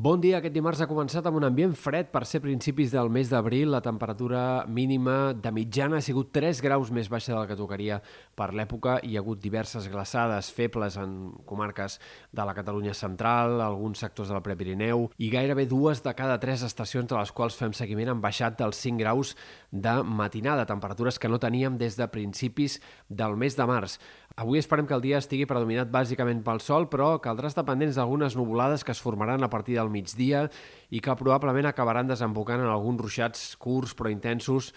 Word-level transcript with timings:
Bon 0.00 0.16
dia. 0.16 0.38
Aquest 0.38 0.54
dimarts 0.54 0.80
ha 0.80 0.86
començat 0.88 1.26
amb 1.28 1.36
un 1.36 1.44
ambient 1.44 1.74
fred 1.76 2.06
per 2.08 2.22
ser 2.24 2.38
principis 2.40 2.88
del 2.94 3.10
mes 3.12 3.28
d'abril. 3.28 3.68
La 3.68 3.82
temperatura 3.84 4.64
mínima 4.64 5.34
de 5.36 5.50
mitjana 5.52 5.98
ha 5.98 6.04
sigut 6.06 6.30
3 6.32 6.62
graus 6.64 6.88
més 6.88 7.10
baixa 7.12 7.34
del 7.34 7.44
que 7.50 7.56
tocaria 7.58 7.98
per 8.32 8.46
l'època. 8.56 8.94
Hi 9.04 9.18
ha 9.18 9.20
hagut 9.20 9.42
diverses 9.42 9.90
glaçades 9.92 10.48
febles 10.56 10.96
en 10.96 11.34
comarques 11.44 11.98
de 12.32 12.46
la 12.48 12.54
Catalunya 12.56 12.94
central, 12.96 13.60
alguns 13.60 14.00
sectors 14.00 14.32
del 14.32 14.40
Prepirineu, 14.40 15.10
i 15.20 15.28
gairebé 15.28 15.66
dues 15.68 16.00
de 16.00 16.16
cada 16.16 16.38
tres 16.40 16.64
estacions 16.64 17.10
de 17.10 17.18
les 17.18 17.34
quals 17.36 17.60
fem 17.60 17.76
seguiment 17.76 18.14
han 18.14 18.24
baixat 18.24 18.56
dels 18.56 18.80
5 18.80 19.04
graus 19.04 19.34
de 19.70 19.98
matinada, 20.00 20.64
temperatures 20.64 21.20
que 21.20 21.28
no 21.28 21.42
teníem 21.44 21.76
des 21.76 22.00
de 22.00 22.08
principis 22.08 22.80
del 23.10 23.36
mes 23.36 23.60
de 23.60 23.68
març. 23.68 24.00
Avui 24.38 24.60
esperem 24.60 24.86
que 24.86 24.94
el 24.94 25.02
dia 25.02 25.18
estigui 25.18 25.48
predominat 25.48 25.90
bàsicament 25.90 26.44
pel 26.46 26.60
sol, 26.62 26.86
però 26.92 27.16
caldrà 27.22 27.50
estar 27.50 27.64
pendents 27.66 27.98
d'algunes 27.98 28.36
nuvolades 28.38 28.84
que 28.86 28.94
es 28.94 29.02
formaran 29.02 29.42
a 29.42 29.50
partir 29.50 29.74
del 29.76 29.90
migdia 29.90 30.46
i 30.90 31.02
que 31.02 31.16
probablement 31.18 31.66
acabaran 31.66 32.08
desembocant 32.08 32.62
en 32.62 32.70
alguns 32.70 33.02
ruixats 33.02 33.56
curts 33.60 33.96
però 33.98 34.12
intensos 34.12 34.70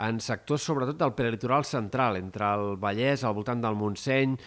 en 0.00 0.20
sectors 0.24 0.62
sobretot 0.64 0.96
del 0.96 1.12
prelitoral 1.18 1.66
central, 1.66 2.16
entre 2.16 2.46
el 2.54 2.76
Vallès, 2.80 3.24
al 3.24 3.34
voltant 3.36 3.60
del 3.60 3.76
Montseny, 3.76 4.38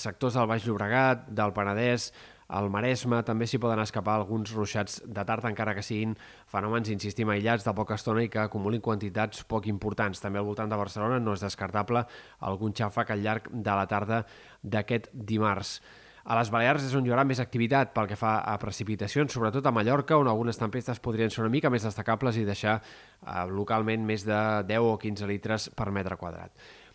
sectors 0.00 0.38
del 0.38 0.48
Baix 0.48 0.64
Llobregat, 0.64 1.26
del 1.28 1.52
Penedès, 1.52 2.12
al 2.54 2.70
Maresme 2.70 3.18
també 3.26 3.48
s'hi 3.50 3.58
poden 3.58 3.82
escapar 3.82 4.14
alguns 4.18 4.52
ruixats 4.54 5.00
de 5.04 5.24
tard, 5.26 5.46
encara 5.48 5.74
que 5.74 5.82
siguin 5.82 6.14
fenòmens, 6.50 6.92
insistim, 6.92 7.32
aïllats 7.32 7.66
de 7.66 7.74
poca 7.74 7.98
estona 7.98 8.22
i 8.22 8.30
que 8.30 8.44
acumulin 8.44 8.84
quantitats 8.84 9.42
poc 9.50 9.66
importants. 9.70 10.22
També 10.22 10.38
al 10.38 10.46
voltant 10.46 10.70
de 10.70 10.78
Barcelona 10.78 11.18
no 11.18 11.34
és 11.34 11.42
descartable 11.42 12.04
algun 12.46 12.76
xàfec 12.76 13.10
al 13.10 13.26
llarg 13.26 13.50
de 13.50 13.74
la 13.74 13.88
tarda 13.90 14.22
d'aquest 14.62 15.10
dimarts. 15.12 15.80
A 16.24 16.38
les 16.38 16.48
Balears 16.48 16.86
és 16.86 16.94
on 16.96 17.04
hi 17.04 17.10
haurà 17.12 17.26
més 17.28 17.40
activitat 17.42 17.90
pel 17.92 18.06
que 18.08 18.16
fa 18.16 18.38
a 18.48 18.54
precipitacions, 18.62 19.34
sobretot 19.34 19.66
a 19.68 19.72
Mallorca, 19.74 20.16
on 20.16 20.30
algunes 20.30 20.56
tempestes 20.56 21.02
podrien 21.04 21.28
ser 21.28 21.42
una 21.42 21.52
mica 21.52 21.68
més 21.68 21.84
destacables 21.84 22.38
i 22.40 22.46
deixar 22.48 22.78
eh, 22.78 23.44
localment 23.50 24.06
més 24.08 24.24
de 24.24 24.38
10 24.70 24.88
o 24.88 24.96
15 25.02 25.28
litres 25.28 25.68
per 25.76 25.90
metre 25.92 26.16
quadrat. 26.16 26.54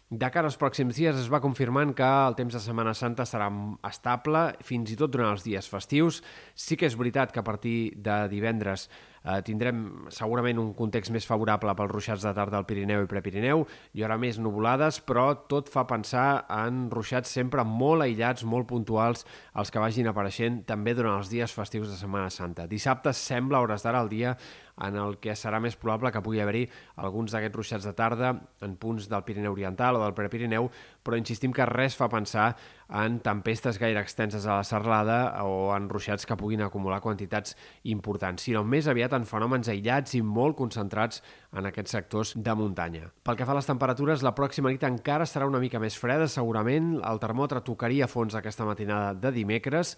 De 0.10 0.26
cara 0.34 0.50
als 0.50 0.56
pròxims 0.58 0.98
dies 0.98 1.18
es 1.22 1.28
va 1.30 1.38
confirmant 1.38 1.92
que 1.94 2.06
el 2.26 2.34
temps 2.34 2.56
de 2.56 2.60
Setmana 2.64 2.96
Santa 2.98 3.28
serà 3.30 3.46
estable, 3.86 4.40
fins 4.66 4.90
i 4.90 4.96
tot 4.98 5.12
durant 5.14 5.36
els 5.36 5.44
dies 5.46 5.70
festius. 5.70 6.24
Sí 6.58 6.80
que 6.82 6.90
és 6.90 6.96
veritat 6.98 7.30
que 7.30 7.44
a 7.44 7.46
partir 7.46 7.94
de 7.94 8.24
divendres 8.32 8.88
eh, 9.30 9.42
tindrem 9.46 9.84
segurament 10.14 10.60
un 10.62 10.72
context 10.78 11.14
més 11.14 11.28
favorable 11.28 11.74
pels 11.78 11.92
ruixats 11.92 12.26
de 12.26 12.34
tarda 12.36 12.60
al 12.60 12.68
Pirineu 12.70 13.04
i 13.06 13.10
Prepirineu. 13.10 13.66
Hi 13.94 14.06
haurà 14.06 14.18
més 14.22 14.40
nuvolades, 14.42 15.02
però 15.06 15.28
tot 15.52 15.70
fa 15.72 15.86
pensar 15.90 16.46
en 16.60 16.88
ruixats 16.94 17.32
sempre 17.40 17.66
molt 17.68 18.06
aïllats, 18.06 18.46
molt 18.46 18.70
puntuals, 18.70 19.26
els 19.60 19.74
que 19.74 19.84
vagin 19.84 20.10
apareixent 20.12 20.64
també 20.70 20.96
durant 20.98 21.20
els 21.20 21.30
dies 21.32 21.54
festius 21.54 21.92
de 21.92 22.00
Setmana 22.00 22.34
Santa. 22.34 22.68
Dissabte 22.70 23.14
sembla, 23.14 23.62
hores 23.62 23.86
d'ara, 23.86 24.02
el 24.04 24.12
dia 24.12 24.36
en 24.80 24.96
el 24.96 25.18
que 25.20 25.36
serà 25.36 25.60
més 25.60 25.76
probable 25.80 26.12
que 26.16 26.22
pugui 26.24 26.40
haver-hi 26.40 26.66
alguns 27.04 27.34
d'aquests 27.34 27.58
ruixats 27.58 27.88
de 27.88 27.94
tarda 27.98 28.32
en 28.66 28.78
punts 28.80 29.10
del 29.12 29.26
Pirineu 29.28 29.52
Oriental 29.52 30.00
o 30.00 30.04
del 30.04 30.16
Prepirineu, 30.16 30.70
però 31.04 31.20
insistim 31.20 31.54
que 31.56 31.68
res 31.68 31.98
fa 32.00 32.10
pensar 32.12 32.54
en 32.90 33.20
tempestes 33.22 33.78
gaire 33.80 34.02
extenses 34.02 34.46
a 34.46 34.60
la 34.60 34.64
serralada 34.66 35.44
o 35.46 35.76
en 35.76 35.90
ruixats 35.90 36.26
que 36.26 36.38
puguin 36.38 36.64
acumular 36.66 37.02
quantitats 37.02 37.56
importants, 37.84 38.44
sinó 38.44 38.64
més 38.66 38.90
aviat 38.90 39.14
en 39.14 39.28
fenòmens 39.30 39.70
aïllats 39.70 40.16
i 40.18 40.24
molt 40.26 40.58
concentrats 40.58 41.22
en 41.54 41.70
aquests 41.70 41.94
sectors 41.98 42.34
de 42.36 42.56
muntanya. 42.58 43.12
Pel 43.24 43.38
que 43.38 43.46
fa 43.46 43.54
a 43.54 43.60
les 43.60 43.70
temperatures, 43.70 44.26
la 44.26 44.34
pròxima 44.38 44.74
nit 44.74 44.86
encara 44.88 45.28
serà 45.30 45.48
una 45.50 45.62
mica 45.62 45.82
més 45.82 45.98
freda, 46.00 46.28
segurament. 46.28 46.98
El 47.06 47.22
termòmetre 47.22 47.62
tocaria 47.66 48.10
fons 48.10 48.36
aquesta 48.36 48.66
matinada 48.66 49.14
de 49.14 49.34
dimecres 49.38 49.96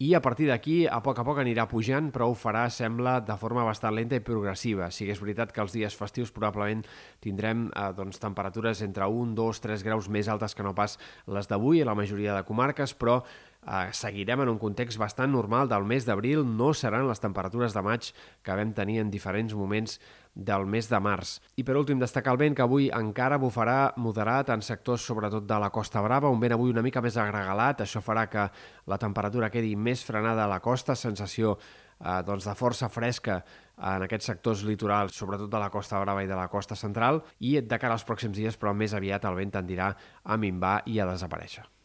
i 0.00 0.14
a 0.16 0.20
partir 0.24 0.46
d'aquí, 0.48 0.86
a 0.88 1.02
poc 1.04 1.18
a 1.20 1.24
poc 1.28 1.42
anirà 1.42 1.66
pujant, 1.68 2.06
però 2.08 2.30
ho 2.30 2.36
farà, 2.38 2.62
sembla, 2.72 3.18
de 3.20 3.34
forma 3.36 3.66
bastant 3.68 3.92
lenta 3.92 4.16
i 4.16 4.22
progressiva. 4.24 4.88
Si 4.88 5.10
és 5.12 5.20
veritat 5.20 5.52
que 5.52 5.60
els 5.60 5.74
dies 5.76 5.96
festius 5.96 6.32
probablement 6.32 6.80
tindrem 7.20 7.66
eh, 7.68 7.90
doncs, 7.98 8.16
temperatures 8.22 8.80
entre 8.86 9.04
1, 9.04 9.34
2, 9.36 9.60
3 9.66 9.84
graus 9.84 10.08
més 10.08 10.30
altes 10.32 10.56
que 10.56 10.64
no 10.64 10.72
pas 10.72 10.96
les 11.28 11.50
d'avui 11.52 11.82
a 11.84 11.90
la 11.90 11.98
majoria 11.98 12.38
de 12.38 12.46
comarques, 12.48 12.96
però 12.96 13.18
eh, 13.66 13.90
seguirem 13.92 14.42
en 14.44 14.52
un 14.52 14.58
context 14.58 14.98
bastant 14.98 15.32
normal 15.32 15.68
del 15.68 15.84
mes 15.84 16.06
d'abril, 16.06 16.44
no 16.44 16.72
seran 16.74 17.08
les 17.08 17.20
temperatures 17.20 17.74
de 17.76 17.82
maig 17.84 18.10
que 18.42 18.56
vam 18.56 18.72
tenir 18.76 19.00
en 19.00 19.10
diferents 19.10 19.54
moments 19.54 19.98
del 20.34 20.66
mes 20.66 20.88
de 20.88 21.00
març. 21.02 21.38
I 21.58 21.64
per 21.66 21.76
últim, 21.76 21.98
destacar 22.00 22.32
el 22.34 22.40
vent 22.40 22.56
que 22.56 22.64
avui 22.64 22.88
encara 22.94 23.40
bufarà 23.42 23.92
moderat 23.98 24.52
en 24.54 24.62
sectors 24.62 25.04
sobretot 25.04 25.46
de 25.46 25.58
la 25.60 25.70
Costa 25.74 26.02
Brava, 26.02 26.30
un 26.30 26.40
vent 26.40 26.54
avui 26.54 26.70
una 26.70 26.84
mica 26.86 27.02
més 27.02 27.18
agregalat, 27.18 27.82
això 27.82 28.02
farà 28.04 28.26
que 28.30 28.46
la 28.86 28.98
temperatura 28.98 29.50
quedi 29.50 29.74
més 29.76 30.04
frenada 30.06 30.44
a 30.44 30.50
la 30.50 30.60
costa, 30.60 30.94
sensació 30.94 31.56
eh, 31.56 32.22
doncs 32.26 32.46
de 32.46 32.54
força 32.54 32.88
fresca 32.88 33.42
en 33.80 34.04
aquests 34.04 34.30
sectors 34.32 34.62
litorals, 34.68 35.16
sobretot 35.16 35.50
de 35.50 35.60
la 35.60 35.70
Costa 35.72 36.00
Brava 36.00 36.22
i 36.22 36.30
de 36.30 36.36
la 36.36 36.48
Costa 36.52 36.76
Central, 36.76 37.22
i 37.40 37.58
de 37.60 37.80
cara 37.80 37.96
als 37.96 38.06
pròxims 38.06 38.36
dies, 38.36 38.60
però 38.60 38.74
més 38.76 38.94
aviat 38.94 39.24
el 39.24 39.38
vent 39.40 39.56
tendirà 39.58 39.92
a 40.22 40.36
minvar 40.36 40.80
i 40.86 41.00
a 41.00 41.08
desaparèixer. 41.08 41.79